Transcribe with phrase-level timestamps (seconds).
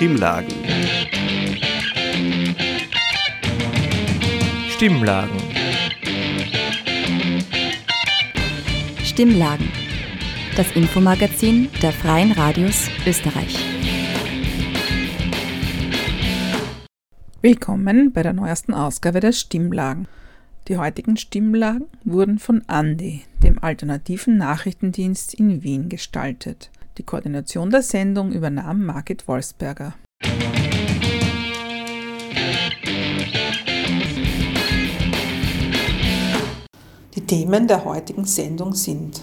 [0.00, 0.54] Stimmlagen.
[4.70, 5.36] Stimmlagen.
[9.04, 9.68] Stimmlagen.
[10.56, 13.58] Das Infomagazin der Freien Radios Österreich.
[17.42, 20.08] Willkommen bei der neuesten Ausgabe der Stimmlagen.
[20.68, 26.70] Die heutigen Stimmlagen wurden von Andi, dem alternativen Nachrichtendienst in Wien, gestaltet.
[26.98, 29.94] Die Koordination der Sendung übernahm Margit Wolfsberger.
[37.14, 39.20] Die Themen der heutigen Sendung sind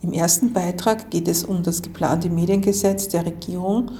[0.00, 3.90] im ersten Beitrag geht es um das geplante Mediengesetz der Regierung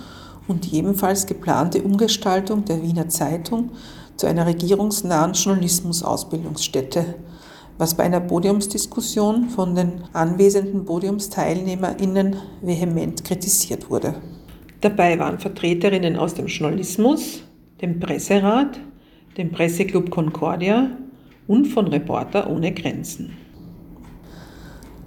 [0.46, 3.70] und die ebenfalls geplante Umgestaltung der Wiener Zeitung
[4.16, 7.16] zu einer regierungsnahen Journalismusausbildungsstätte,
[7.78, 14.14] was bei einer Podiumsdiskussion von den anwesenden Podiumsteilnehmerinnen vehement kritisiert wurde.
[14.80, 17.42] Dabei waren Vertreterinnen aus dem Journalismus,
[17.80, 18.80] dem Presserat,
[19.36, 20.90] dem Presseclub Concordia
[21.46, 23.36] und von Reporter ohne Grenzen.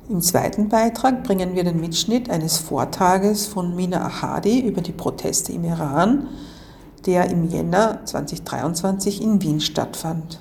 [0.09, 5.53] Im zweiten Beitrag bringen wir den Mitschnitt eines Vortrages von Mina Ahadi über die Proteste
[5.53, 6.27] im Iran,
[7.05, 10.39] der im Jänner 2023 in Wien stattfand.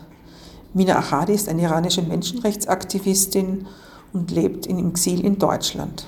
[0.73, 3.67] Mina Ahadi ist eine iranische Menschenrechtsaktivistin
[4.13, 6.07] und lebt in Exil in Deutschland.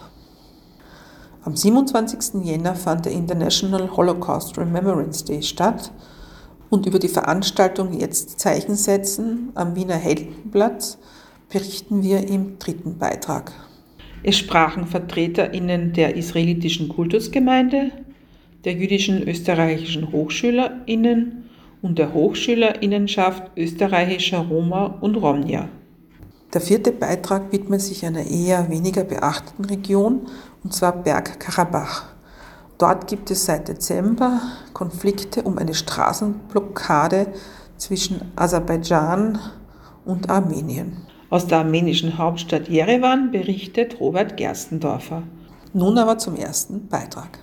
[1.43, 2.45] Am 27.
[2.45, 5.91] Jänner fand der International Holocaust Remembrance Day statt
[6.71, 10.97] und über die Veranstaltung Jetzt Zeichen setzen am Wiener Heldenplatz
[11.49, 13.51] berichten wir im dritten Beitrag.
[14.23, 17.91] Es sprachen VertreterInnen der israelitischen Kultusgemeinde,
[18.65, 21.42] der jüdischen österreichischen HochschülerInnen
[21.83, 25.69] und der HochschülerInnenschaft österreichischer Roma und Romnia.
[26.55, 30.29] Der vierte Beitrag widmet sich einer eher weniger beachteten Region,
[30.63, 32.05] und zwar Bergkarabach.
[32.79, 34.41] Dort gibt es seit Dezember
[34.73, 37.29] Konflikte um eine Straßenblockade
[37.77, 39.39] zwischen Aserbaidschan
[40.05, 40.99] und Armenien.
[41.31, 45.23] Aus der armenischen Hauptstadt Jerewan berichtet Robert Gerstendorfer.
[45.73, 47.39] Nun aber zum ersten Beitrag.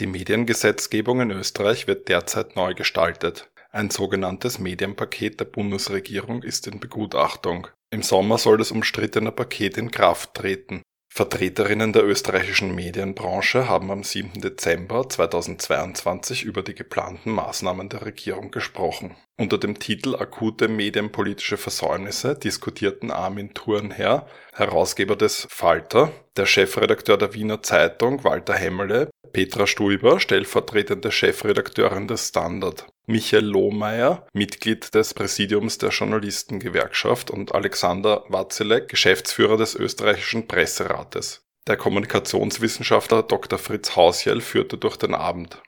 [0.00, 3.50] Die Mediengesetzgebung in Österreich wird derzeit neu gestaltet.
[3.70, 7.66] Ein sogenanntes Medienpaket der Bundesregierung ist in Begutachtung.
[7.90, 10.80] Im Sommer soll das umstrittene Paket in Kraft treten.
[11.12, 14.40] Vertreterinnen der österreichischen Medienbranche haben am 7.
[14.40, 19.16] Dezember 2022 über die geplanten Maßnahmen der Regierung gesprochen.
[19.36, 27.34] Unter dem Titel Akute medienpolitische Versäumnisse diskutierten Armin Thurnherr, Herausgeber des Falter, der Chefredakteur der
[27.34, 35.78] Wiener Zeitung Walter Hemmele, Petra Stuiber, stellvertretende Chefredakteurin des Standard, Michael Lohmeier, Mitglied des Präsidiums
[35.78, 41.42] der Journalistengewerkschaft und Alexander Watzilek, Geschäftsführer des österreichischen Presserates.
[41.66, 43.58] Der Kommunikationswissenschaftler Dr.
[43.58, 45.62] Fritz Hausjell führte durch den Abend.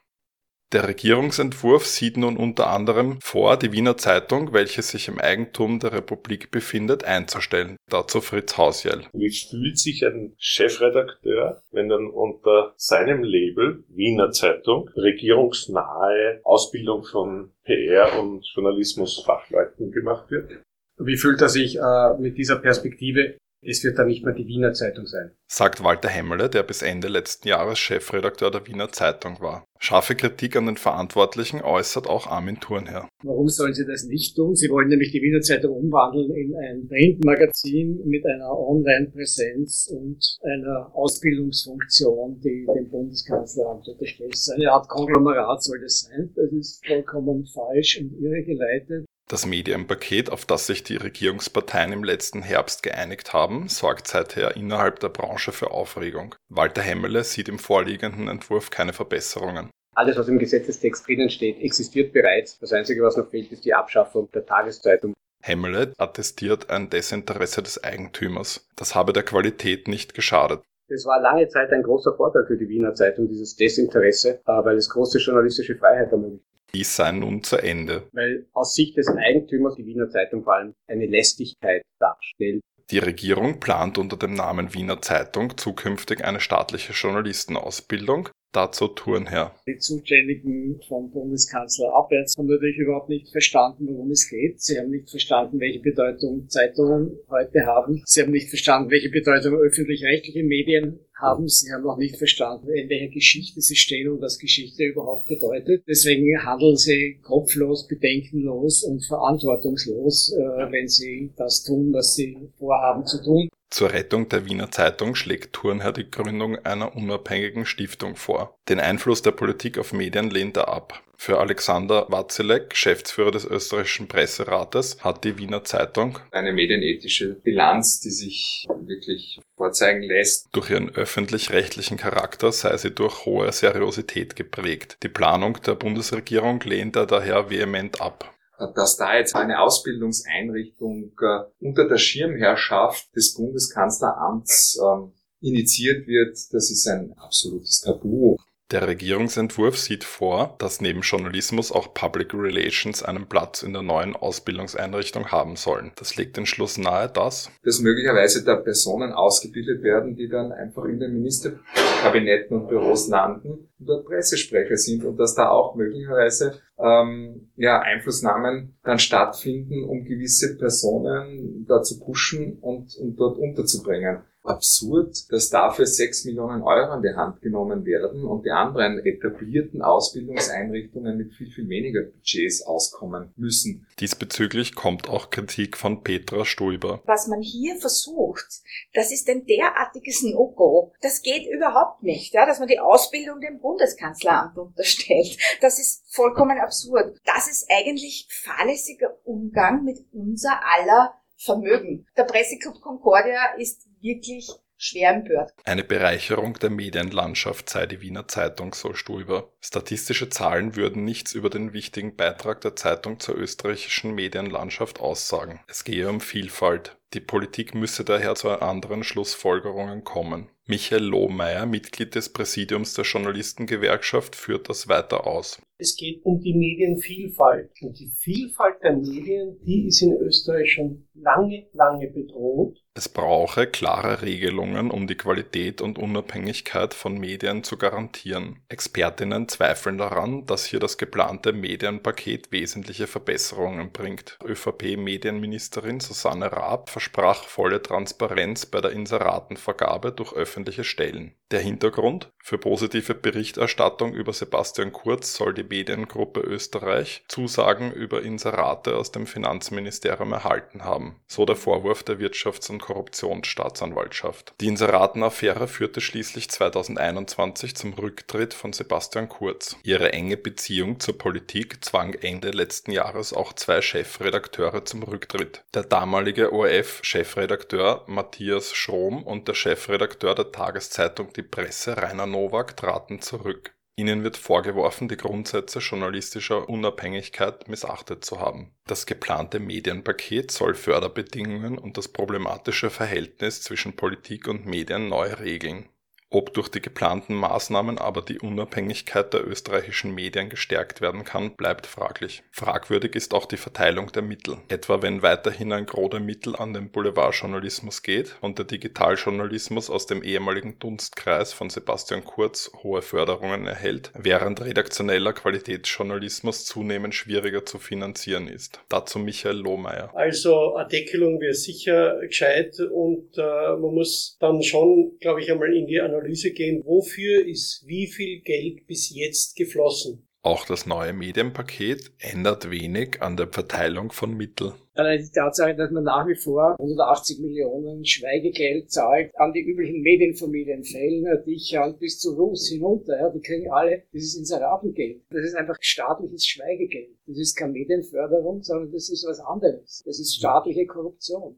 [0.73, 5.93] Der Regierungsentwurf sieht nun unter anderem vor, die Wiener Zeitung, welche sich im Eigentum der
[5.93, 7.77] Republik befindet, einzustellen.
[7.91, 9.03] Dazu Fritz Hausjell.
[9.13, 17.51] Wie fühlt sich ein Chefredakteur, wenn dann unter seinem Label Wiener Zeitung regierungsnahe Ausbildung von
[17.65, 20.63] PR und Journalismusfachleuten gemacht wird?
[20.97, 24.73] Wie fühlt er sich äh, mit dieser Perspektive es wird dann nicht mehr die Wiener
[24.73, 25.31] Zeitung sein.
[25.47, 29.65] Sagt Walter Hemmele, der bis Ende letzten Jahres Chefredakteur der Wiener Zeitung war.
[29.79, 33.09] Scharfe Kritik an den Verantwortlichen äußert auch Armin Thurnherr.
[33.23, 34.55] Warum sollen sie das nicht tun?
[34.55, 40.89] Sie wollen nämlich die Wiener Zeitung umwandeln in ein Printmagazin mit einer Online-Präsenz und einer
[40.95, 44.35] Ausbildungsfunktion, die dem Bundeskanzleramt unterstellt.
[44.55, 46.31] Eine Art Konglomerat soll das sein.
[46.35, 49.05] Das ist vollkommen falsch und irregeleitet.
[49.29, 54.99] Das Medienpaket, auf das sich die Regierungsparteien im letzten Herbst geeinigt haben, sorgt seither innerhalb
[54.99, 56.35] der Branche für Aufregung.
[56.49, 59.69] Walter Hemmele sieht im vorliegenden Entwurf keine Verbesserungen.
[59.95, 62.59] Alles, was im Gesetzestext drinnen steht, existiert bereits.
[62.59, 65.13] Das Einzige, was noch fehlt, ist die Abschaffung der Tageszeitung.
[65.41, 68.67] Hemmele attestiert ein Desinteresse des Eigentümers.
[68.75, 70.61] Das habe der Qualität nicht geschadet.
[70.87, 74.77] Es war lange Zeit ein großer Vorteil für die Wiener Zeitung, dieses Desinteresse, äh, weil
[74.77, 76.45] es große journalistische Freiheit ermöglicht.
[76.75, 78.07] Dies sei nun zu Ende.
[78.13, 82.61] Weil aus Sicht des Eigentümers die Wiener Zeitung vor allem eine Lästigkeit darstellt.
[82.89, 88.29] Die Regierung plant unter dem Namen Wiener Zeitung zukünftig eine staatliche Journalistenausbildung.
[88.53, 89.55] Dazu Turnherr.
[89.65, 94.61] Die Zuständigen vom Bundeskanzler abwärts haben natürlich überhaupt nicht verstanden, worum es geht.
[94.61, 98.03] Sie haben nicht verstanden, welche Bedeutung Zeitungen heute haben.
[98.05, 101.47] Sie haben nicht verstanden, welche Bedeutung öffentlich-rechtliche Medien haben.
[101.47, 105.83] Sie haben auch nicht verstanden, in welcher Geschichte sie stehen und was Geschichte überhaupt bedeutet.
[105.87, 113.05] Deswegen handeln sie kopflos, bedenkenlos und verantwortungslos, äh, wenn sie das tun, was sie vorhaben
[113.05, 113.49] zu tun.
[113.73, 118.55] Zur Rettung der Wiener Zeitung schlägt Thurnherr die Gründung einer unabhängigen Stiftung vor.
[118.69, 121.01] Den Einfluss der Politik auf Medien lehnt er ab.
[121.25, 128.09] Für Alexander Watzilek, Geschäftsführer des österreichischen Presserates, hat die Wiener Zeitung eine medienethische Bilanz, die
[128.09, 130.49] sich wirklich vorzeigen lässt.
[130.51, 134.97] Durch ihren öffentlich-rechtlichen Charakter sei sie durch hohe Seriosität geprägt.
[135.03, 138.29] Die Planung der Bundesregierung lehnt er daher vehement ab
[138.75, 145.11] dass da jetzt eine Ausbildungseinrichtung äh, unter der Schirmherrschaft des Bundeskanzleramts ähm,
[145.41, 148.37] initiiert wird, das ist ein absolutes Tabu.
[148.71, 154.15] Der Regierungsentwurf sieht vor, dass neben Journalismus auch Public Relations einen Platz in der neuen
[154.15, 155.91] Ausbildungseinrichtung haben sollen.
[155.95, 160.85] Das legt den Schluss nahe, dass dass möglicherweise da Personen ausgebildet werden, die dann einfach
[160.85, 166.59] in den Ministerkabinetten und Büros landen und dort Pressesprecher sind und dass da auch möglicherweise
[166.79, 174.23] ähm, ja, Einflussnahmen dann stattfinden, um gewisse Personen da zu pushen und, und dort unterzubringen
[174.43, 179.81] absurd, dass dafür sechs Millionen Euro an die Hand genommen werden und die anderen etablierten
[179.81, 183.87] Ausbildungseinrichtungen mit viel, viel weniger Budgets auskommen müssen.
[183.99, 187.01] Diesbezüglich kommt auch Kritik von Petra Stulber.
[187.05, 188.61] Was man hier versucht,
[188.93, 190.93] das ist ein derartiges No-Go.
[191.01, 195.37] Das geht überhaupt nicht, ja, dass man die Ausbildung dem Bundeskanzleramt unterstellt.
[195.61, 197.17] Das ist vollkommen absurd.
[197.25, 201.13] Das ist eigentlich fahrlässiger Umgang mit unser aller
[201.43, 202.07] Vermögen.
[202.17, 205.51] Der Presseclub Concordia ist wirklich schwer empört.
[205.63, 209.51] Eine Bereicherung der Medienlandschaft sei die Wiener Zeitung, so Stulber.
[209.61, 215.61] Statistische Zahlen würden nichts über den wichtigen Beitrag der Zeitung zur österreichischen Medienlandschaft aussagen.
[215.67, 216.97] Es gehe um Vielfalt.
[217.13, 220.49] Die Politik müsse daher zu anderen Schlussfolgerungen kommen.
[220.65, 225.61] Michael Lohmeier, Mitglied des Präsidiums der Journalistengewerkschaft, führt das weiter aus.
[225.77, 227.71] Es geht um die Medienvielfalt.
[227.81, 232.77] Und die Vielfalt der Medien, die ist in Österreich schon lange, lange bedroht.
[232.93, 238.59] Es brauche klare Regelungen, um die Qualität und Unabhängigkeit von Medien zu garantieren.
[238.69, 244.37] Expertinnen zweifeln daran, dass hier das geplante Medienpaket wesentliche Verbesserungen bringt.
[244.45, 251.35] ÖVP-Medienministerin Susanne Raab versprach volle Transparenz bei der Inseratenvergabe durch öffentliche Stellen.
[251.53, 252.31] Der Hintergrund?
[252.39, 259.27] Für positive Berichterstattung über Sebastian Kurz soll die Mediengruppe Österreich Zusagen über Inserate aus dem
[259.27, 261.21] Finanzministerium erhalten haben.
[261.27, 264.55] So der Vorwurf der Wirtschafts- und Korruptionsstaatsanwaltschaft.
[264.59, 269.77] Die Inseratenaffäre führte schließlich 2021 zum Rücktritt von Sebastian Kurz.
[269.83, 275.63] Ihre enge Beziehung zur Politik zwang Ende letzten Jahres auch zwei Chefredakteure zum Rücktritt.
[275.75, 283.21] Der damalige ORF-Chefredakteur Matthias Schrom und der Chefredakteur der Tageszeitung Die Presse Rainer Nowak traten
[283.21, 283.75] zurück.
[283.95, 288.73] Ihnen wird vorgeworfen, die Grundsätze journalistischer Unabhängigkeit missachtet zu haben.
[288.87, 295.89] Das geplante Medienpaket soll Förderbedingungen und das problematische Verhältnis zwischen Politik und Medien neu regeln.
[296.33, 301.85] Ob durch die geplanten Maßnahmen aber die Unabhängigkeit der österreichischen Medien gestärkt werden kann, bleibt
[301.85, 302.41] fraglich.
[302.49, 304.57] Fragwürdig ist auch die Verteilung der Mittel.
[304.67, 310.07] Etwa wenn weiterhin ein Gros der Mittel an den Boulevardjournalismus geht und der Digitaljournalismus aus
[310.07, 317.77] dem ehemaligen Dunstkreis von Sebastian Kurz hohe Förderungen erhält, während redaktioneller Qualitätsjournalismus zunehmend schwieriger zu
[317.77, 318.79] finanzieren ist.
[318.89, 320.09] Dazu Michael Lohmeier.
[320.15, 325.71] Also eine Deckelung wäre sicher gescheit und äh, man muss dann schon, glaube ich, einmal
[325.71, 330.25] in die Analyse Analyse gehen, wofür ist wie viel Geld bis jetzt geflossen.
[330.45, 334.73] Auch das neue Medienpaket ändert wenig an der Verteilung von Mitteln.
[334.93, 340.01] Allein die Tatsache, dass man nach wie vor 180 Millionen Schweigegeld zahlt an die üblichen
[340.01, 345.21] Medienfamilien, Fellner, Dichern bis zu Russ hinunter, ja, die kriegen alle dieses Inseratengeld.
[345.29, 347.15] Das ist einfach staatliches Schweigegeld.
[347.25, 350.03] Das ist keine Medienförderung, sondern das ist was anderes.
[350.05, 351.57] Das ist staatliche Korruption.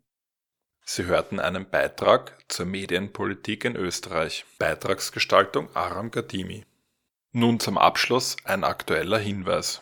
[0.87, 4.45] Sie hörten einen Beitrag zur Medienpolitik in Österreich.
[4.59, 6.63] Beitragsgestaltung Aram Gadimi.
[7.31, 9.81] Nun zum Abschluss ein aktueller Hinweis.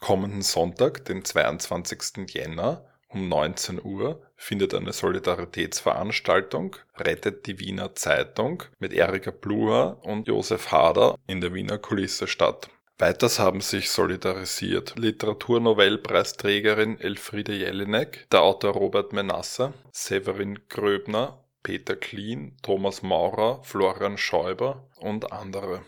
[0.00, 2.28] Kommenden Sonntag, den 22.
[2.28, 10.28] Jänner um 19 Uhr findet eine Solidaritätsveranstaltung Rettet die Wiener Zeitung mit Erika Bluher und
[10.28, 12.70] Josef Hader in der Wiener Kulisse statt.
[12.98, 22.56] Weiters haben sich solidarisiert Literaturnobelpreisträgerin Elfriede Jelinek, der Autor Robert Menasse, Severin Gröbner, Peter Klien,
[22.62, 25.82] Thomas Maurer, Florian Schäuber und andere.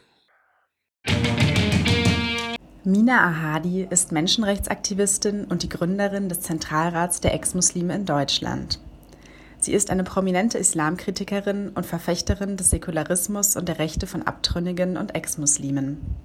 [2.84, 8.80] Mina Ahadi ist Menschenrechtsaktivistin und die Gründerin des Zentralrats der Ex-Muslime in Deutschland.
[9.60, 15.14] Sie ist eine prominente Islamkritikerin und Verfechterin des Säkularismus und der Rechte von Abtrünnigen und
[15.14, 16.18] Ex-Muslimen.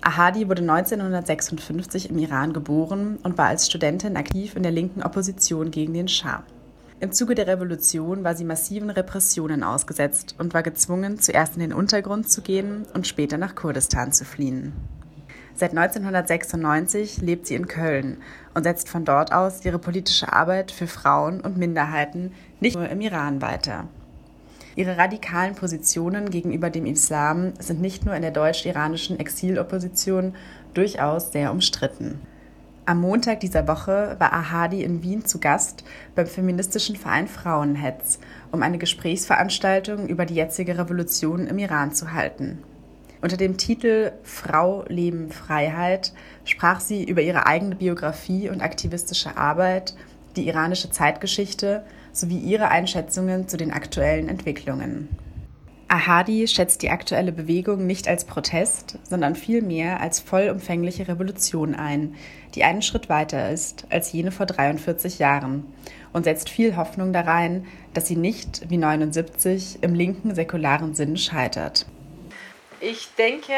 [0.00, 5.70] Ahadi wurde 1956 im Iran geboren und war als Studentin aktiv in der linken Opposition
[5.70, 6.44] gegen den Schah.
[7.00, 11.72] Im Zuge der Revolution war sie massiven Repressionen ausgesetzt und war gezwungen, zuerst in den
[11.72, 14.72] Untergrund zu gehen und später nach Kurdistan zu fliehen.
[15.54, 18.18] Seit 1996 lebt sie in Köln
[18.54, 23.00] und setzt von dort aus ihre politische Arbeit für Frauen und Minderheiten nicht nur im
[23.00, 23.88] Iran weiter.
[24.78, 30.36] Ihre radikalen Positionen gegenüber dem Islam sind nicht nur in der deutsch-iranischen Exilopposition
[30.72, 32.20] durchaus sehr umstritten.
[32.86, 35.82] Am Montag dieser Woche war Ahadi in Wien zu Gast
[36.14, 38.20] beim feministischen Verein Frauenhetz,
[38.52, 42.62] um eine Gesprächsveranstaltung über die jetzige Revolution im Iran zu halten.
[43.20, 46.12] Unter dem Titel Frau, Leben, Freiheit
[46.44, 49.96] sprach sie über ihre eigene Biografie und aktivistische Arbeit,
[50.36, 55.08] die iranische Zeitgeschichte sowie ihre Einschätzungen zu den aktuellen Entwicklungen.
[55.90, 62.14] Ahadi schätzt die aktuelle Bewegung nicht als Protest, sondern vielmehr als vollumfängliche Revolution ein,
[62.54, 65.64] die einen Schritt weiter ist als jene vor 43 Jahren
[66.12, 71.86] und setzt viel Hoffnung darein, dass sie nicht wie 79 im linken säkularen Sinn scheitert.
[72.80, 73.54] Ich denke,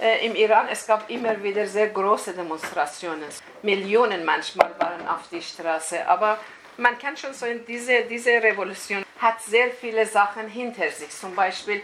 [0.00, 3.28] äh, im Iran, es gab immer wieder sehr große Demonstrationen.
[3.62, 6.06] Millionen manchmal waren auf die Straße.
[6.08, 6.38] Aber
[6.76, 11.10] man kann schon sagen, diese, diese Revolution hat sehr viele Sachen hinter sich.
[11.10, 11.82] Zum Beispiel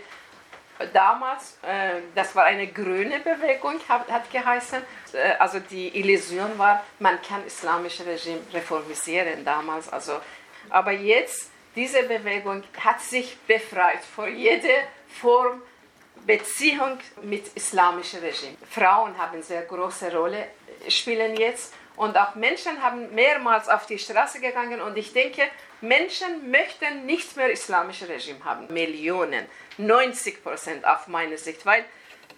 [0.92, 4.82] damals, äh, das war eine grüne Bewegung, hat, hat geheißen.
[5.12, 9.92] Äh, also die Illusion war, man kann islamische Regime reformisieren damals.
[9.92, 10.20] Also,
[10.70, 14.85] aber jetzt, diese Bewegung hat sich befreit vor jeder
[15.20, 15.61] Form
[16.26, 18.56] Beziehung mit islamischem Regime.
[18.70, 20.46] Frauen haben sehr große Rolle,
[20.88, 25.42] spielen jetzt und auch Menschen haben mehrmals auf die Straße gegangen und ich denke,
[25.80, 28.73] Menschen möchten nicht mehr islamisches Regime haben.
[28.73, 29.46] Millionen,
[29.78, 31.85] 90 Prozent auf meine Sicht, weil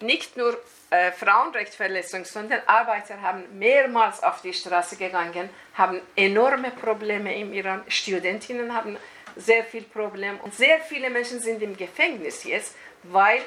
[0.01, 0.57] nicht nur
[0.91, 7.83] äh, Frauenrechtsverletzungen, sondern Arbeiter haben mehrmals auf die Straße gegangen, haben enorme Probleme im Iran.
[7.87, 8.97] Studentinnen haben
[9.35, 13.41] sehr viel Probleme und sehr viele Menschen sind im Gefängnis jetzt, weil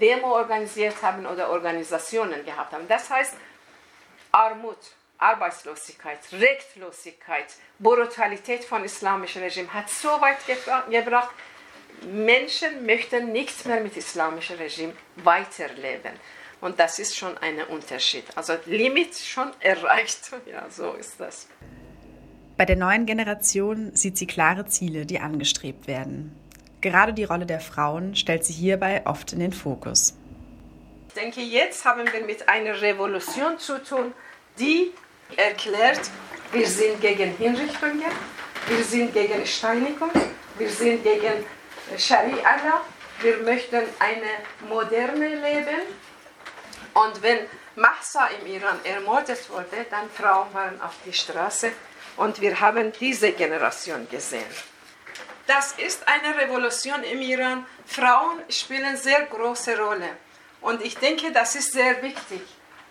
[0.00, 2.86] Demo organisiert haben oder Organisationen gehabt haben.
[2.88, 3.34] Das heißt,
[4.32, 4.78] Armut,
[5.18, 7.46] Arbeitslosigkeit, Rechtlosigkeit,
[7.78, 10.38] Brutalität von islamischem Regime hat so weit
[10.90, 11.30] gebracht,
[12.10, 16.12] Menschen möchten nicht mehr mit islamischem Regime weiterleben.
[16.60, 18.24] Und das ist schon ein Unterschied.
[18.36, 20.30] Also Limit schon erreicht.
[20.46, 21.48] Ja, so ist das.
[22.56, 26.36] Bei der neuen Generation sieht sie klare Ziele, die angestrebt werden.
[26.80, 30.14] Gerade die Rolle der Frauen stellt sie hierbei oft in den Fokus.
[31.08, 34.14] Ich denke, jetzt haben wir mit einer Revolution zu tun,
[34.58, 34.92] die
[35.36, 36.00] erklärt,
[36.52, 38.12] wir sind gegen Hinrichtungen,
[38.68, 40.10] wir sind gegen Steinigung,
[40.56, 41.44] wir sind gegen
[41.98, 42.80] Scharia,
[43.20, 45.82] wir möchten eine moderne Leben.
[46.94, 47.38] Und wenn
[47.76, 51.70] Mahsa im Iran ermordet wurde, dann Frauen waren auf die Straße
[52.16, 54.69] und wir haben diese Generation gesehen.
[55.46, 57.66] Das ist eine Revolution im Iran.
[57.86, 60.16] Frauen spielen sehr große Rolle.
[60.60, 62.42] Und ich denke, das ist sehr wichtig,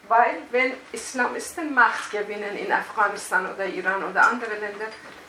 [0.08, 4.88] weil wenn Islamisten Macht gewinnen in Afghanistan oder Iran oder andere Länder,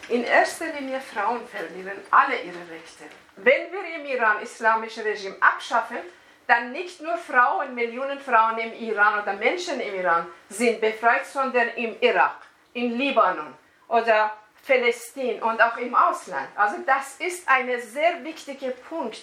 [0.08, 3.04] in erster Linie Frauen verlieren alle ihre Rechte.
[3.36, 5.98] Wenn wir im Iran islamische Regime abschaffen,
[6.46, 11.68] dann nicht nur Frauen, Millionen Frauen im Iran oder Menschen im Iran sind befreit, sondern
[11.76, 12.38] im Irak,
[12.74, 13.54] im Libanon
[13.86, 14.36] oder
[14.66, 16.48] Palästin und auch im Ausland.
[16.54, 19.20] Also das ist ein sehr wichtiger Punkt.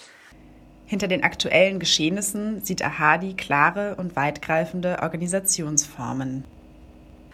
[0.86, 6.44] Hinter den aktuellen Geschehnissen sieht Ahadi klare und weitgreifende Organisationsformen.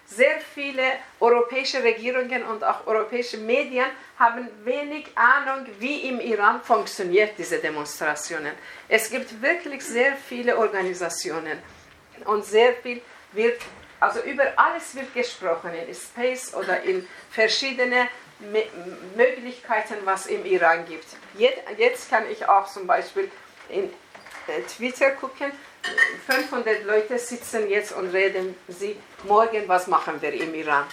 [0.06, 0.82] Sehr viele
[1.18, 3.86] europäische Regierungen und auch europäische Medien
[4.18, 8.52] haben wenig Ahnung, wie im Iran funktioniert diese Demonstrationen.
[8.88, 11.58] Es gibt wirklich sehr viele Organisationen
[12.26, 13.00] und sehr viel
[13.32, 13.60] wird
[14.04, 18.08] also über alles wird gesprochen in Space oder in verschiedene
[19.16, 21.06] Möglichkeiten, was im Iran gibt.
[21.78, 23.30] Jetzt kann ich auch zum Beispiel
[23.70, 25.52] in äh, Twitter gucken.
[26.26, 28.96] 500 Leute sitzen jetzt und reden sie
[29.26, 30.84] morgen, was machen wir im Iran.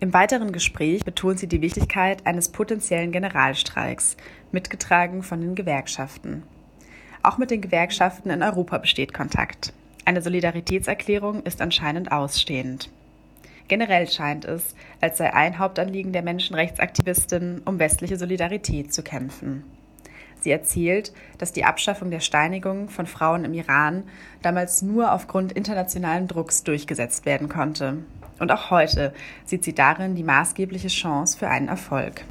[0.00, 4.16] Im weiteren Gespräch betont sie die Wichtigkeit eines potenziellen Generalstreiks,
[4.50, 6.42] mitgetragen von den Gewerkschaften.
[7.22, 9.72] Auch mit den Gewerkschaften in Europa besteht Kontakt.
[10.04, 12.90] Eine Solidaritätserklärung ist anscheinend ausstehend.
[13.68, 19.64] Generell scheint es, als sei ein Hauptanliegen der Menschenrechtsaktivistin, um westliche Solidarität zu kämpfen.
[20.40, 24.02] Sie erzählt, dass die Abschaffung der Steinigung von Frauen im Iran
[24.42, 27.98] damals nur aufgrund internationalen Drucks durchgesetzt werden konnte.
[28.40, 32.24] Und auch heute sieht sie darin die maßgebliche Chance für einen Erfolg.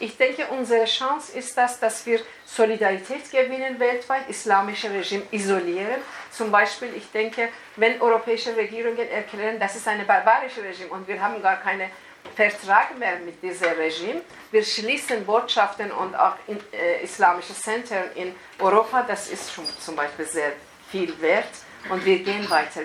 [0.00, 6.02] Ich denke, unsere Chance ist das, dass wir Solidarität gewinnen weltweit, islamische Regime isolieren.
[6.30, 11.20] Zum Beispiel, ich denke, wenn europäische Regierungen erklären, das ist ein barbarisches Regime und wir
[11.20, 11.90] haben gar keinen
[12.34, 14.20] Vertrag mehr mit diesem Regime,
[14.50, 19.96] wir schließen Botschaften und auch in, äh, islamische Zentren in Europa, das ist schon zum
[19.96, 20.52] Beispiel sehr
[20.90, 21.48] viel wert
[21.88, 22.82] und wir gehen weiter.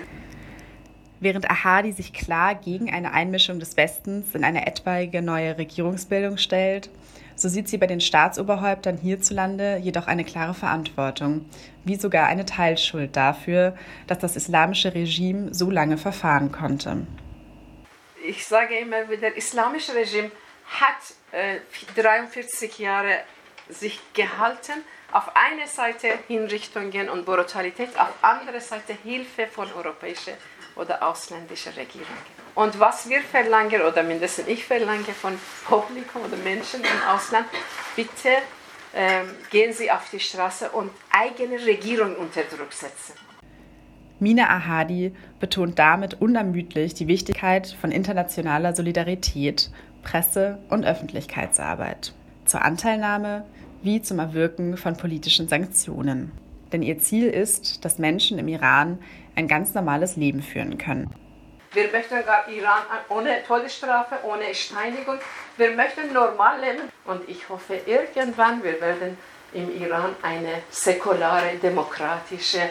[1.24, 6.90] Während Ahadi sich klar gegen eine Einmischung des Westens in eine etwaige neue Regierungsbildung stellt,
[7.34, 11.46] so sieht sie bei den Staatsoberhäuptern hierzulande jedoch eine klare Verantwortung,
[11.82, 13.74] wie sogar eine Teilschuld dafür,
[14.06, 17.06] dass das islamische Regime so lange verfahren konnte.
[18.26, 20.30] Ich sage immer wieder, das islamische Regime
[20.66, 21.56] hat äh,
[22.02, 23.20] 43 Jahre
[23.70, 24.84] sich gehalten.
[25.10, 30.34] Auf einer Seite Hinrichtungen und Brutalität, auf der anderen Seite Hilfe von europäischen
[30.76, 32.34] oder ausländischen Regierungen.
[32.54, 37.46] Und was wir verlangen, oder mindestens ich verlange von Publikum oder Menschen im Ausland,
[37.96, 38.30] bitte
[38.94, 43.14] ähm, gehen Sie auf die Straße und eigene Regierung unter Druck setzen.
[44.20, 49.70] Mina Ahadi betont damit unermüdlich die Wichtigkeit von internationaler Solidarität,
[50.02, 52.14] Presse- und Öffentlichkeitsarbeit
[52.44, 53.44] zur Anteilnahme
[53.82, 56.32] wie zum Erwirken von politischen Sanktionen.
[56.72, 58.98] Denn ihr Ziel ist, dass Menschen im Iran
[59.34, 61.12] ein ganz normales Leben führen können.
[61.72, 65.18] Wir möchten gar Iran ohne Todesstrafe, ohne Steinigung.
[65.56, 66.88] Wir möchten normal leben.
[67.04, 69.18] Und ich hoffe, irgendwann wir werden
[69.52, 72.70] im Iran eine säkulare, demokratische,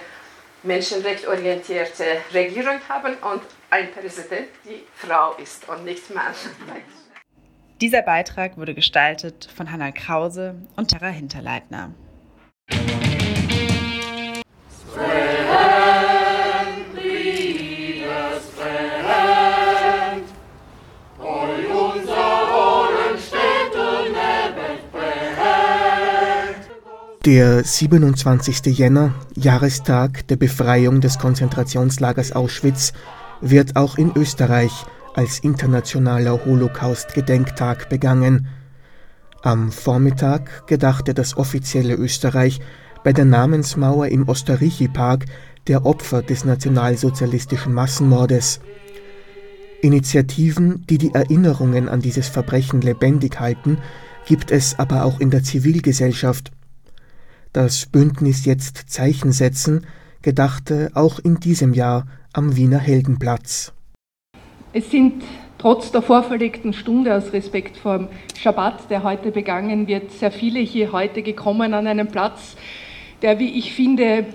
[0.63, 6.33] menschenrechtsorientierte Regierung haben und ein Präsident, die Frau ist und nicht Mann.
[7.81, 11.91] Dieser Beitrag wurde gestaltet von Hannah Krause und Tara Hinterleitner.
[27.25, 28.77] Der 27.
[28.77, 32.91] Jänner, Jahrestag der Befreiung des Konzentrationslagers Auschwitz,
[33.39, 34.73] wird auch in Österreich
[35.13, 38.47] als internationaler Holocaust-Gedenktag begangen.
[39.41, 42.59] Am Vormittag gedachte das offizielle Österreich
[43.05, 45.23] bei der Namensmauer im Osterrichi-Park
[45.67, 48.59] der Opfer des nationalsozialistischen Massenmordes.
[49.81, 53.77] Initiativen, die die Erinnerungen an dieses Verbrechen lebendig halten,
[54.25, 56.51] gibt es aber auch in der Zivilgesellschaft
[57.53, 59.85] das Bündnis Jetzt Zeichen setzen
[60.23, 63.73] gedachte auch in diesem Jahr am Wiener Heldenplatz.
[64.71, 65.23] Es sind
[65.59, 70.59] trotz der vorverlegten Stunde aus Respekt vor dem Schabbat, der heute begangen wird, sehr viele
[70.59, 72.55] hier heute gekommen an einen Platz,
[73.21, 74.25] der, wie ich finde,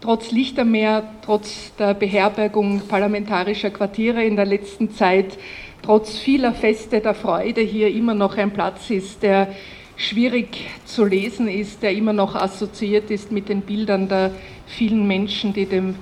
[0.00, 5.36] trotz Lichtermeer, trotz der Beherbergung parlamentarischer Quartiere in der letzten Zeit,
[5.82, 9.48] trotz vieler Feste der Freude hier immer noch ein Platz ist, der
[9.98, 14.30] schwierig zu lesen ist, der immer noch assoziiert ist mit den Bildern der
[14.66, 15.96] vielen Menschen, die dem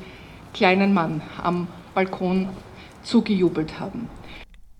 [0.54, 2.48] kleinen Mann am Balkon
[3.02, 4.08] zugejubelt haben.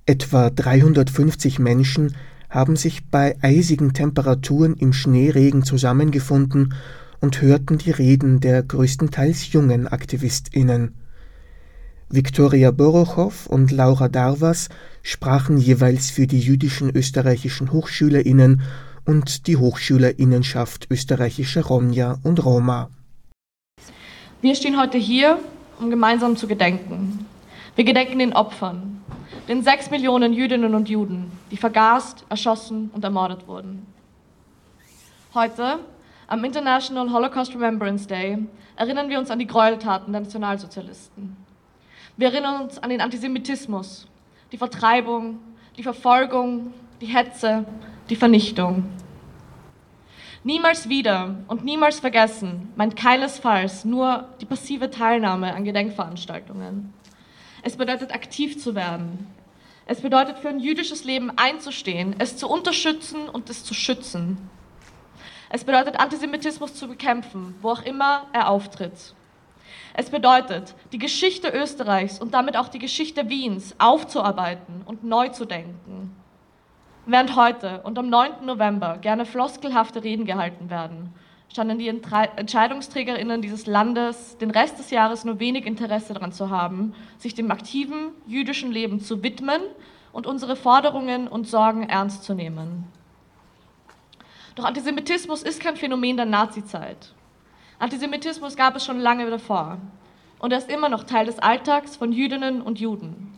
[0.05, 2.15] Etwa 350 Menschen
[2.51, 6.75] haben sich bei eisigen Temperaturen im Schneeregen zusammengefunden
[7.21, 10.95] und hörten die Reden der größtenteils jungen Aktivistinnen.
[12.09, 14.69] Viktoria Borochow und Laura Darvas
[15.03, 18.63] sprachen jeweils für die jüdischen österreichischen Hochschülerinnen
[19.07, 22.91] und die Hochschülerinnenschaft österreichischer Romja und Roma.
[24.43, 25.39] Wir stehen heute hier,
[25.81, 27.27] um gemeinsam zu gedenken.
[27.77, 29.03] Wir gedenken den Opfern,
[29.49, 33.87] den sechs Millionen Jüdinnen und Juden, die vergast, erschossen und ermordet wurden.
[35.35, 35.79] Heute,
[36.27, 38.39] am International Holocaust Remembrance Day,
[38.77, 41.37] erinnern wir uns an die Gräueltaten der Nationalsozialisten.
[42.17, 44.09] Wir erinnern uns an den Antisemitismus,
[44.51, 45.39] die Vertreibung,
[45.77, 47.65] die Verfolgung, die Hetze,
[48.09, 48.89] die Vernichtung.
[50.45, 56.95] Niemals wieder und niemals vergessen meint keinesfalls nur die passive Teilnahme an Gedenkveranstaltungen.
[57.63, 59.27] Es bedeutet aktiv zu werden.
[59.87, 64.39] Es bedeutet für ein jüdisches Leben einzustehen, es zu unterstützen und es zu schützen.
[65.49, 69.15] Es bedeutet Antisemitismus zu bekämpfen, wo auch immer er auftritt.
[69.95, 75.45] Es bedeutet, die Geschichte Österreichs und damit auch die Geschichte Wiens aufzuarbeiten und neu zu
[75.45, 76.15] denken.
[77.09, 78.45] Während heute und am 9.
[78.45, 81.15] November gerne floskelhafte Reden gehalten werden,
[81.49, 86.95] standen die Entscheidungsträgerinnen dieses Landes den Rest des Jahres nur wenig Interesse daran zu haben,
[87.19, 89.61] sich dem aktiven jüdischen Leben zu widmen
[90.13, 92.89] und unsere Forderungen und Sorgen ernst zu nehmen.
[94.57, 97.15] Doch Antisemitismus ist kein Phänomen der Nazizeit.
[97.79, 99.79] Antisemitismus gab es schon lange davor
[100.41, 103.36] und er ist immer noch Teil des Alltags von Jüdinnen und Juden.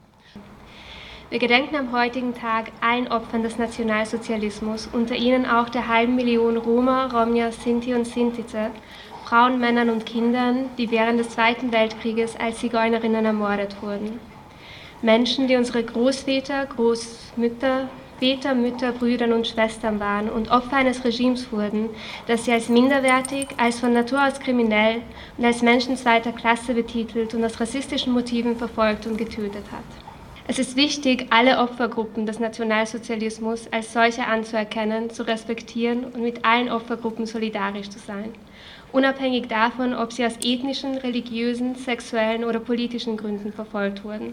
[1.31, 6.57] Wir gedenken am heutigen Tag allen Opfern des Nationalsozialismus, unter ihnen auch der halben Million
[6.57, 8.71] Roma, Romja, Sinti und Sintize,
[9.27, 14.19] Frauen, Männern und Kindern, die während des Zweiten Weltkrieges als Zigeunerinnen ermordet wurden.
[15.03, 21.53] Menschen, die unsere Großväter, Großmütter, Väter, Mütter, Brüder und Schwestern waren und Opfer eines Regimes
[21.53, 21.91] wurden,
[22.27, 25.03] das sie als minderwertig, als von Natur aus kriminell
[25.37, 30.08] und als Menschen zweiter Klasse betitelt und aus rassistischen Motiven verfolgt und getötet hat.
[30.51, 36.71] Es ist wichtig, alle Opfergruppen des Nationalsozialismus als solche anzuerkennen, zu respektieren und mit allen
[36.71, 38.33] Opfergruppen solidarisch zu sein,
[38.91, 44.33] unabhängig davon, ob sie aus ethnischen, religiösen, sexuellen oder politischen Gründen verfolgt wurden.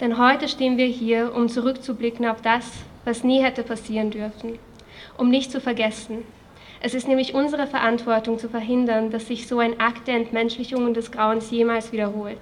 [0.00, 2.72] Denn heute stehen wir hier, um zurückzublicken auf das,
[3.04, 4.58] was nie hätte passieren dürfen,
[5.18, 6.24] um nicht zu vergessen.
[6.80, 10.96] Es ist nämlich unsere Verantwortung zu verhindern, dass sich so ein Akt der Entmenschlichung und
[10.96, 12.38] des Grauens jemals wiederholt.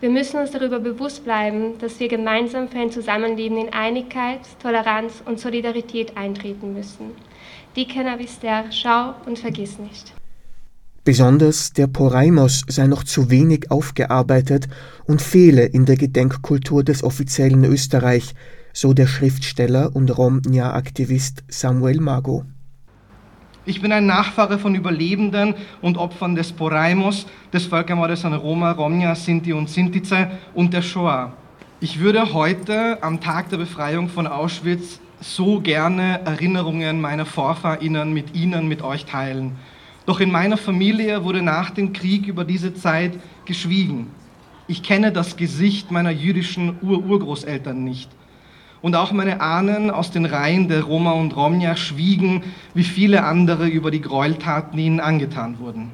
[0.00, 5.22] Wir müssen uns darüber bewusst bleiben, dass wir gemeinsam für ein Zusammenleben in Einigkeit, Toleranz
[5.26, 7.10] und Solidarität eintreten müssen.
[7.76, 10.14] Die Kennavister, schau und vergiss nicht.
[11.04, 14.68] Besonders der Poraimos sei noch zu wenig aufgearbeitet
[15.04, 18.34] und fehle in der Gedenkkultur des offiziellen Österreich,
[18.72, 22.46] so der Schriftsteller und Romnia-Aktivist Samuel Mago.
[23.70, 29.14] Ich bin ein Nachfahre von Überlebenden und Opfern des Poraimos, des Völkermordes an Roma, Romnia,
[29.14, 31.34] Sinti und Sintize und der Shoah.
[31.78, 38.34] Ich würde heute am Tag der Befreiung von Auschwitz so gerne Erinnerungen meiner VorfahrInnen mit
[38.34, 39.52] Ihnen, mit euch teilen.
[40.04, 44.08] Doch in meiner Familie wurde nach dem Krieg über diese Zeit geschwiegen.
[44.66, 48.10] Ich kenne das Gesicht meiner jüdischen Ur-Urgroßeltern nicht.
[48.82, 53.68] Und auch meine Ahnen aus den Reihen der Roma und Romja schwiegen, wie viele andere
[53.68, 55.90] über die Gräueltaten ihnen angetan wurden.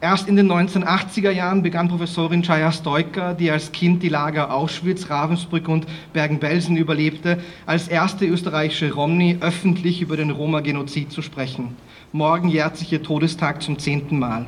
[0.00, 5.08] Erst in den 1980er Jahren begann Professorin Chaya Stoiker, die als Kind die Lager Auschwitz,
[5.08, 11.76] Ravensbrück und Bergen-Belsen überlebte, als erste österreichische Romni öffentlich über den Roma-Genozid zu sprechen.
[12.12, 14.46] Morgen jährt sich ihr Todestag zum zehnten Mal.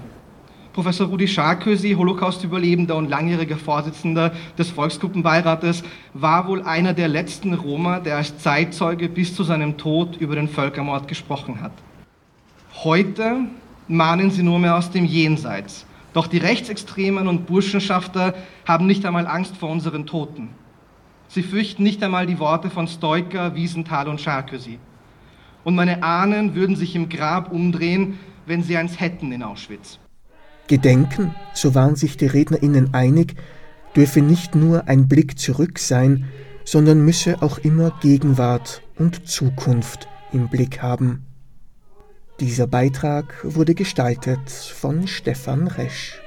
[0.78, 5.82] Professor Rudi Scharkösi, Holocaust-Überlebender und langjähriger Vorsitzender des Volksgruppenbeirates,
[6.14, 10.46] war wohl einer der letzten Roma, der als Zeitzeuge bis zu seinem Tod über den
[10.46, 11.72] Völkermord gesprochen hat.
[12.84, 13.38] Heute
[13.88, 15.84] mahnen sie nur mehr aus dem Jenseits.
[16.12, 20.50] Doch die Rechtsextremen und Burschenschafter haben nicht einmal Angst vor unseren Toten.
[21.26, 24.78] Sie fürchten nicht einmal die Worte von Stoiker, Wiesenthal und Scharkösi.
[25.64, 29.98] Und meine Ahnen würden sich im Grab umdrehen, wenn sie eins hätten in Auschwitz.
[30.68, 33.35] Gedenken, so waren sich die Rednerinnen einig,
[33.96, 36.26] dürfe nicht nur ein Blick zurück sein,
[36.64, 41.24] sondern müsse auch immer Gegenwart und Zukunft im Blick haben.
[42.40, 46.20] Dieser Beitrag wurde gestaltet von Stefan Resch.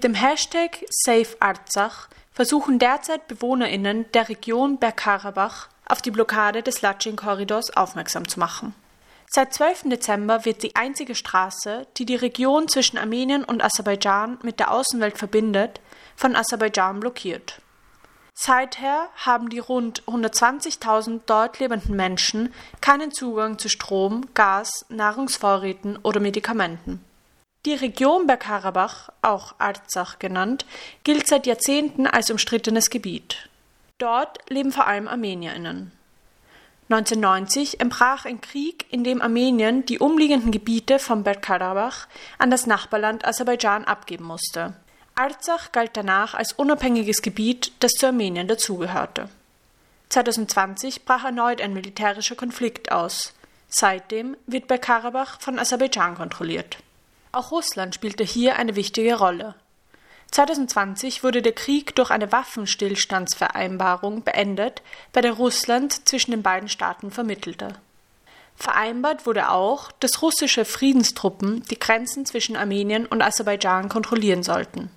[0.00, 7.76] Mit dem Hashtag SaveArzach versuchen derzeit BewohnerInnen der Region Bergkarabach auf die Blockade des Latschin-Korridors
[7.76, 8.74] aufmerksam zu machen.
[9.28, 9.90] Seit 12.
[9.90, 15.18] Dezember wird die einzige Straße, die die Region zwischen Armenien und Aserbaidschan mit der Außenwelt
[15.18, 15.82] verbindet,
[16.16, 17.60] von Aserbaidschan blockiert.
[18.32, 26.20] Seither haben die rund 120.000 dort lebenden Menschen keinen Zugang zu Strom, Gas, Nahrungsvorräten oder
[26.20, 27.04] Medikamenten.
[27.66, 30.64] Die Region Bergkarabach, auch Arzach genannt,
[31.04, 33.50] gilt seit Jahrzehnten als umstrittenes Gebiet.
[33.98, 35.92] Dort leben vor allem ArmenierInnen.
[36.88, 43.26] 1990 entbrach ein Krieg, in dem Armenien die umliegenden Gebiete von Bergkarabach an das Nachbarland
[43.26, 44.72] Aserbaidschan abgeben musste.
[45.14, 49.28] Arzach galt danach als unabhängiges Gebiet, das zu Armenien dazugehörte.
[50.08, 53.34] 2020 brach erneut ein militärischer Konflikt aus.
[53.68, 56.78] Seitdem wird Bergkarabach von Aserbaidschan kontrolliert.
[57.32, 59.54] Auch Russland spielte hier eine wichtige Rolle.
[60.32, 67.10] 2020 wurde der Krieg durch eine Waffenstillstandsvereinbarung beendet, bei der Russland zwischen den beiden Staaten
[67.10, 67.74] vermittelte.
[68.56, 74.90] Vereinbart wurde auch, dass russische Friedenstruppen die Grenzen zwischen Armenien und Aserbaidschan kontrollieren sollten.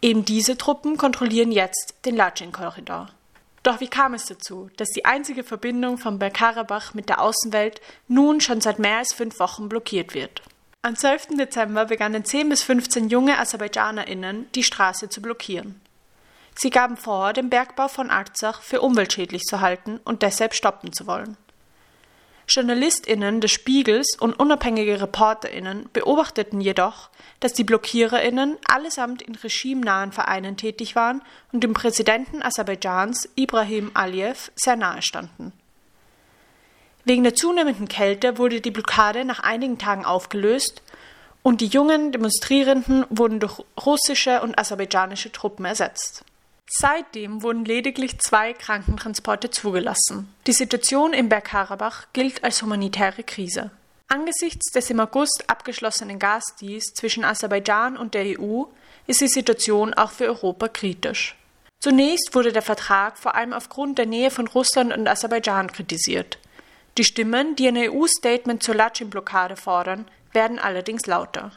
[0.00, 3.08] Eben diese Truppen kontrollieren jetzt den Latschin-Korridor.
[3.64, 8.40] Doch wie kam es dazu, dass die einzige Verbindung von Bergkarabach mit der Außenwelt nun
[8.40, 10.42] schon seit mehr als fünf Wochen blockiert wird?
[10.82, 11.36] Am 12.
[11.36, 15.80] Dezember begannen 10 bis 15 junge AserbaidschanerInnen, die Straße zu blockieren.
[16.54, 21.08] Sie gaben vor, den Bergbau von Arzach für umweltschädlich zu halten und deshalb stoppen zu
[21.08, 21.36] wollen.
[22.48, 27.10] JournalistInnen des Spiegels und unabhängige ReporterInnen beobachteten jedoch,
[27.40, 34.52] dass die BlockiererInnen allesamt in regimenahen Vereinen tätig waren und dem Präsidenten Aserbaidschans Ibrahim Aliyev
[34.54, 35.52] sehr nahe standen.
[37.08, 40.82] Wegen der zunehmenden Kälte wurde die Blockade nach einigen Tagen aufgelöst
[41.42, 46.22] und die jungen Demonstrierenden wurden durch russische und aserbaidschanische Truppen ersetzt.
[46.68, 50.28] Seitdem wurden lediglich zwei Krankentransporte zugelassen.
[50.46, 53.70] Die Situation in Bergkarabach gilt als humanitäre Krise.
[54.08, 58.64] Angesichts des im August abgeschlossenen Gasdeals zwischen Aserbaidschan und der EU
[59.06, 61.36] ist die Situation auch für Europa kritisch.
[61.80, 66.36] Zunächst wurde der Vertrag vor allem aufgrund der Nähe von Russland und Aserbaidschan kritisiert.
[66.96, 71.52] Die Stimmen, die ein EU-Statement zur Latschin-Blockade fordern, werden allerdings lauter.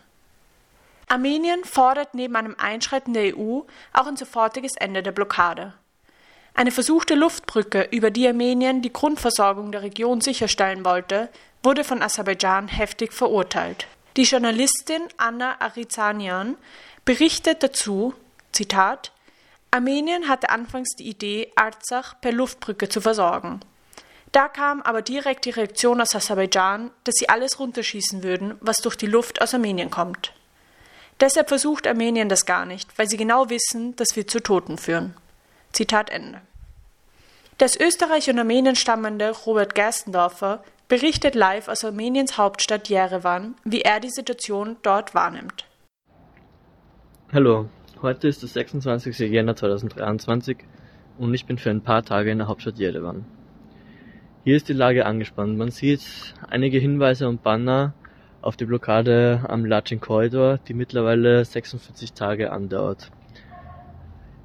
[1.07, 3.61] Armenien fordert neben einem Einschreiten der EU
[3.93, 5.73] auch ein sofortiges Ende der Blockade.
[6.53, 11.29] Eine versuchte Luftbrücke, über die Armenien die Grundversorgung der Region sicherstellen wollte,
[11.63, 13.87] wurde von Aserbaidschan heftig verurteilt.
[14.17, 16.57] Die Journalistin Anna Arizanian
[17.05, 18.13] berichtet dazu,
[18.51, 19.11] Zitat,
[19.71, 23.61] Armenien hatte anfangs die Idee, Arzach per Luftbrücke zu versorgen.
[24.31, 28.95] Da kam aber direkt die Reaktion aus Aserbaidschan, dass sie alles runterschießen würden, was durch
[28.95, 30.33] die Luft aus Armenien kommt.
[31.19, 35.15] Deshalb versucht Armenien das gar nicht, weil sie genau wissen, dass wir zu Toten führen.
[35.73, 36.41] Zitat Ende.
[37.59, 43.81] Der aus Österreich und Armenien stammende Robert Gerstendorfer berichtet live aus Armeniens Hauptstadt Jerewan, wie
[43.81, 45.65] er die Situation dort wahrnimmt.
[47.33, 47.69] Hallo,
[48.01, 49.19] heute ist der 26.
[49.19, 50.57] Jänner 2023
[51.17, 53.25] und ich bin für ein paar Tage in der Hauptstadt Jerewan.
[54.43, 55.55] Hier ist die Lage angespannt.
[55.55, 56.01] Man sieht
[56.49, 57.93] einige Hinweise und Banner
[58.41, 63.11] auf die Blockade am Lachin Korridor, die mittlerweile 46 Tage andauert.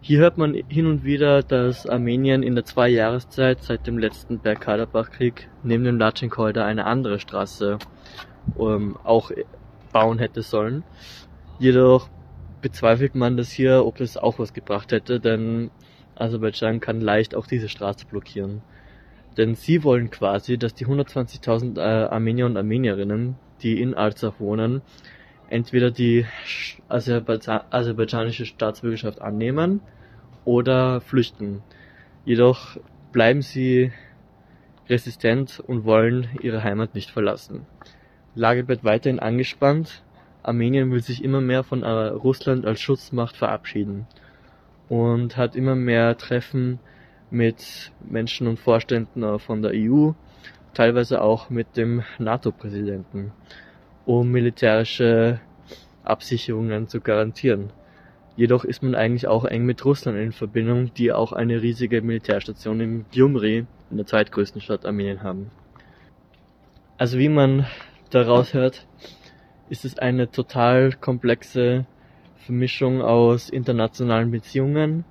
[0.02, 5.48] Hier hört man hin und wieder, dass Armenien in der Zwei-Jahreszeit seit dem letzten Bergkarabach-Krieg
[5.62, 7.78] neben dem Lachin Korridor eine andere Straße
[8.60, 9.30] ähm, auch
[9.94, 10.84] bauen hätte sollen.
[11.58, 12.10] Jedoch
[12.60, 15.70] bezweifelt man das hier, ob das auch was gebracht hätte, denn
[16.16, 18.60] Aserbaidschan kann leicht auch diese Straße blockieren.
[19.36, 24.82] Denn sie wollen quasi, dass die 120.000 äh, Armenier und Armenierinnen, die in Arzach wohnen,
[25.48, 26.26] entweder die
[26.88, 29.80] aserbaidschanische Staatsbürgerschaft annehmen
[30.44, 31.62] oder flüchten.
[32.24, 32.78] Jedoch
[33.12, 33.92] bleiben sie
[34.88, 37.66] resistent und wollen ihre Heimat nicht verlassen.
[38.34, 40.02] Lage wird weiterhin angespannt.
[40.42, 44.06] Armenien will sich immer mehr von äh, Russland als Schutzmacht verabschieden
[44.88, 46.78] und hat immer mehr Treffen
[47.30, 50.12] mit Menschen und Vorständen äh, von der EU
[50.74, 53.32] teilweise auch mit dem NATO-Präsidenten,
[54.04, 55.40] um militärische
[56.04, 57.72] Absicherungen zu garantieren.
[58.36, 62.80] Jedoch ist man eigentlich auch eng mit Russland in Verbindung, die auch eine riesige Militärstation
[62.80, 65.50] in Gyumri, in der zweitgrößten Stadt Armenien, haben.
[66.98, 67.66] Also wie man
[68.10, 68.86] daraus hört,
[69.70, 71.86] ist es eine total komplexe
[72.36, 75.04] Vermischung aus internationalen Beziehungen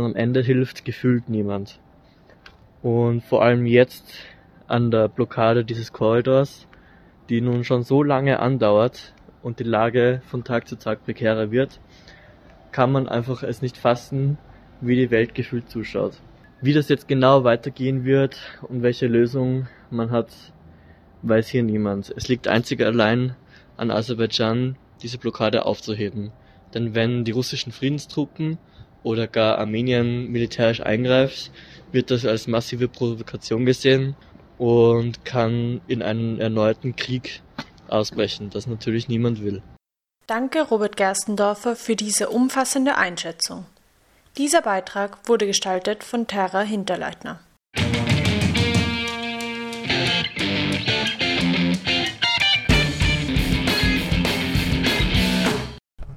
[0.00, 1.80] und am Ende hilft gefühlt niemand.
[2.82, 4.14] Und vor allem jetzt
[4.66, 6.66] an der Blockade dieses Korridors,
[7.28, 11.80] die nun schon so lange andauert und die Lage von Tag zu Tag prekärer wird,
[12.72, 14.38] kann man einfach es nicht fassen,
[14.80, 16.14] wie die Welt gefühlt zuschaut.
[16.60, 20.28] Wie das jetzt genau weitergehen wird und welche Lösung man hat,
[21.22, 22.12] weiß hier niemand.
[22.16, 23.36] Es liegt einzig allein
[23.76, 26.32] an Aserbaidschan, diese Blockade aufzuheben.
[26.74, 28.58] Denn wenn die russischen Friedenstruppen
[29.02, 31.50] oder gar Armenien militärisch eingreift,
[31.92, 34.16] wird das als massive Provokation gesehen
[34.58, 37.42] und kann in einen erneuten Krieg
[37.88, 39.62] ausbrechen, das natürlich niemand will.
[40.26, 43.66] Danke, Robert Gerstendorfer, für diese umfassende Einschätzung.
[44.38, 47.40] Dieser Beitrag wurde gestaltet von Terra Hinterleitner.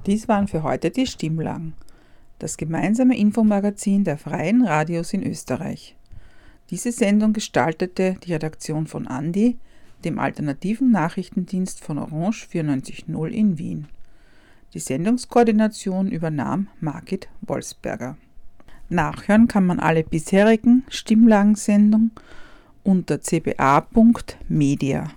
[0.06, 1.74] Dies waren für heute die Stimmlagen,
[2.38, 5.96] das gemeinsame Infomagazin der freien Radios in Österreich.
[6.70, 9.56] Diese Sendung gestaltete die Redaktion von Andi,
[10.04, 13.86] dem alternativen Nachrichtendienst von Orange 94.0 in Wien.
[14.74, 18.16] Die Sendungskoordination übernahm Margit Wolfsberger.
[18.88, 22.12] Nachhören kann man alle bisherigen Stimmlagensendungen
[22.82, 25.10] unter cba.media.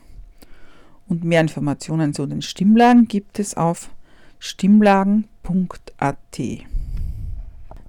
[1.08, 3.90] Und mehr Informationen zu den Stimmlagen gibt es auf
[4.40, 6.40] stimmlagen.at.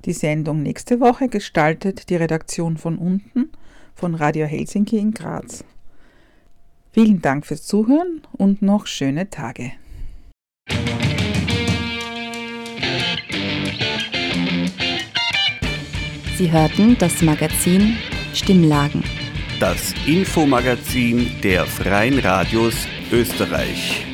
[0.06, 3.50] Die Sendung nächste Woche gestaltet die Redaktion von unten
[3.94, 5.62] von Radio Helsinki in Graz.
[6.92, 9.72] Vielen Dank fürs Zuhören und noch schöne Tage.
[16.38, 17.98] Sie hörten das Magazin
[18.32, 19.04] Stimmlagen.
[19.60, 24.09] Das Infomagazin der Freien Radios Österreich.